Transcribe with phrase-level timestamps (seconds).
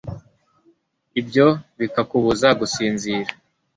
[1.19, 1.47] ibyo
[1.79, 3.31] bikakubuza gusinzira